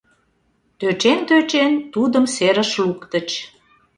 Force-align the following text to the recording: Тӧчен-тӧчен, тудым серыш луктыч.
Тӧчен-тӧчен, 0.79 1.71
тудым 1.93 2.25
серыш 2.35 2.71
луктыч. 2.85 3.29